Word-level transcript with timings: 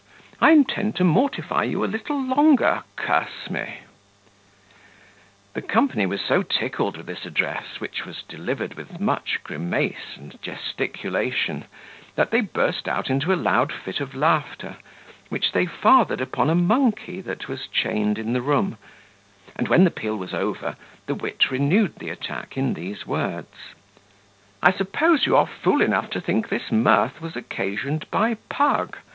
I 0.41 0.49
intend 0.49 0.95
to 0.95 1.03
mortify 1.03 1.61
you 1.63 1.85
a 1.85 1.85
little 1.85 2.19
longer, 2.19 2.81
curse 2.95 3.51
me!" 3.51 3.81
The 5.53 5.61
company 5.61 6.07
was 6.07 6.21
so 6.21 6.41
tickled 6.41 6.97
with 6.97 7.05
this 7.05 7.23
address, 7.23 7.79
which 7.79 8.03
was 8.03 8.23
delivered 8.23 8.73
with 8.73 8.99
much 8.99 9.41
grimace 9.43 10.15
and 10.15 10.41
gesticulation, 10.41 11.65
that 12.15 12.31
they 12.31 12.41
burst 12.41 12.87
out 12.87 13.11
into 13.11 13.31
a 13.31 13.37
loud 13.39 13.71
fit 13.71 13.99
of 13.99 14.15
laughter, 14.15 14.77
which 15.29 15.51
they 15.51 15.67
fathered 15.67 16.19
upon 16.19 16.49
a 16.49 16.55
monkey 16.55 17.21
that 17.21 17.47
was 17.47 17.67
chained 17.67 18.17
in 18.17 18.33
the 18.33 18.41
room; 18.41 18.79
and, 19.55 19.67
when 19.67 19.83
the 19.83 19.91
peal 19.91 20.15
was 20.17 20.33
over, 20.33 20.77
the 21.05 21.13
wit 21.13 21.51
renewed 21.51 21.97
the 21.99 22.09
attack 22.09 22.57
in 22.57 22.73
these 22.73 23.05
words: 23.05 23.75
"I 24.63 24.71
suppose 24.71 25.27
you 25.27 25.37
are 25.37 25.45
fool 25.45 25.79
enough 25.79 26.09
to 26.09 26.21
think 26.21 26.49
this 26.49 26.71
mirth 26.71 27.21
was 27.21 27.35
occasioned 27.35 28.09
by 28.09 28.37
Pug. 28.49 28.97